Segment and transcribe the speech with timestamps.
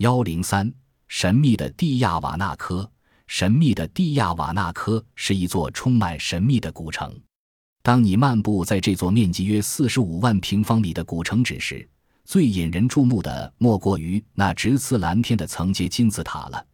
[0.00, 0.72] 幺零三，
[1.08, 2.90] 神秘的蒂亚瓦纳科。
[3.26, 7.14] 神秘的蒂亚瓦纳科是一座充满神秘的古城。
[7.82, 11.86] 当你漫步在这座面积约四十五万平方米的古城址时，
[12.24, 16.66] 最引人注目的莫过于那直刺蓝天的层阶金字塔了。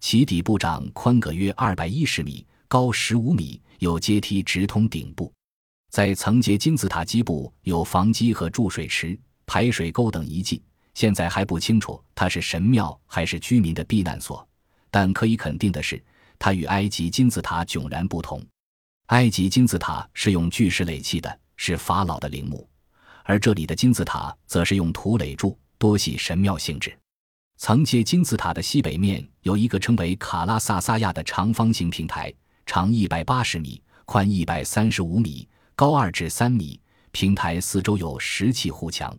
[0.00, 5.32] 其底部长宽个约二百一十米，高十五米，有阶梯直通顶部。
[5.90, 10.60] 在层阶金字塔基部有房基和注水池、排水沟等遗迹。
[10.94, 14.46] 现在还不清楚它是神庙还是居民的避难所。
[14.90, 16.02] 但可以肯定的是，
[16.38, 18.44] 它与埃及金字塔迥然不同。
[19.06, 22.58] 埃及金字塔是用巨石垒砌的，是法老的陵墓；
[23.24, 26.96] 而这里的金字塔则是用土垒筑，多系神庙性质。
[27.56, 32.32] 层阶金字塔的西北面有一个称为卡拉萨萨亚的长方形平台，
[32.66, 36.78] 长一百八十米，宽一百三十五米，高二至三米。
[37.12, 39.14] 平台四周有石砌护墙。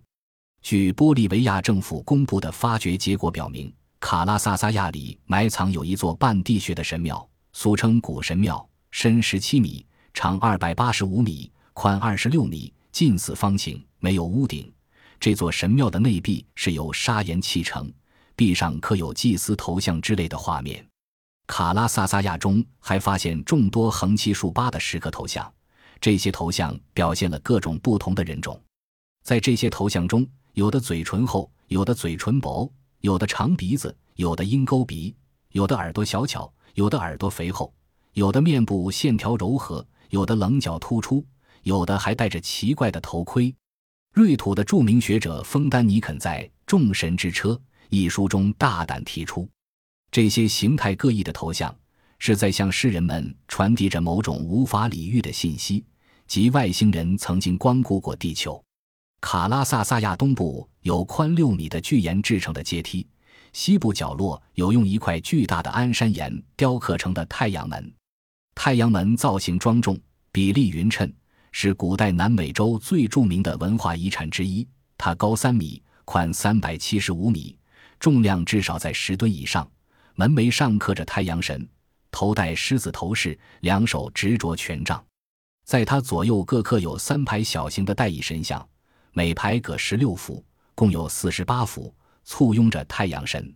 [0.64, 3.72] 据玻利维亚政府公布的发掘结果表明。
[4.00, 14.72] 卡拉萨萨亚里埋藏有一座半地穴的神庙，俗称古神庙，深十七米，长二百八十五米，宽二十六米，近似方形，没有屋顶。
[15.20, 17.92] 这座神庙的内壁是由砂岩砌成，
[18.36, 20.86] 壁上刻有祭司头像之类的画面。
[21.48, 25.52] 卡拉萨萨亚中还发现众多横七竖八的石刻头像，
[26.00, 28.58] 这些头像表现了各种不同的人种。
[29.24, 32.72] 在这些头像中，有的嘴唇厚，有的嘴唇薄。
[33.02, 35.14] 有的长鼻子，有的鹰钩鼻，
[35.52, 37.74] 有的耳朵小巧，有的耳朵肥厚，
[38.14, 41.26] 有的面部线条柔和，有的棱角突出，
[41.64, 43.54] 有的还戴着奇怪的头盔。
[44.14, 47.50] 瑞土的著名学者枫丹尼肯在《众神之车》
[47.90, 49.50] 一书中大胆提出，
[50.10, 51.76] 这些形态各异的头像
[52.20, 55.84] 是在向世人们传递着某种无法理喻的信息，
[56.26, 58.64] 即外星人曾经光顾过地球。
[59.24, 63.08] 卡拉萨萨亚东部有宽六米的巨岩制成的阶梯，
[63.54, 67.90] 西部角落有用一块巨大的安山岩雕刻成的太阳门。
[68.54, 69.98] 太阳门造型庄重，
[70.34, 71.10] 比例匀称，
[71.54, 74.68] 是古代南美洲最著名的文化遗产之一。
[74.98, 77.58] 它高三米，宽三百七十五米，
[78.02, 79.66] 重量至少在十吨以上。
[80.16, 81.66] 门楣上刻着太阳神，
[82.12, 85.02] 头戴狮子头饰，两手执着权杖，
[85.64, 88.68] 在他左右各刻有三排小型的带翼神像。
[89.14, 90.44] 每排各十六幅，
[90.76, 91.94] 共有四十八幅，
[92.26, 93.56] 簇拥着太阳神。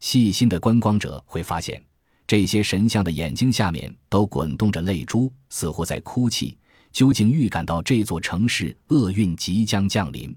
[0.00, 1.82] 细心的观光者会发现，
[2.26, 6.58] 这些神像的眼睛下面都滚动着泪珠，似乎在哭泣。
[6.90, 10.34] 究竟预感到这座城市厄运即将降临，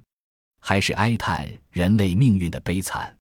[0.59, 3.17] 还是哀叹人类命运的悲惨？